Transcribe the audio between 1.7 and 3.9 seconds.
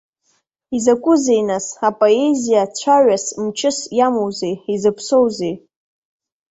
апоезиа, цәаҩас-мчыс